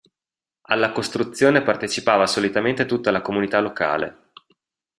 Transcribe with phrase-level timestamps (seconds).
[0.61, 4.31] Alla costruzione partecipava solitamente tutta la comunità locale.